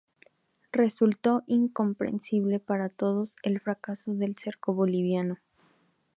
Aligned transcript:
Resultó 0.71 1.43
incomprensible 1.45 2.57
para 2.59 2.89
todos 2.89 3.35
el 3.43 3.59
fracaso 3.59 4.15
del 4.15 4.35
cerco 4.35 4.73
boliviano. 4.73 5.37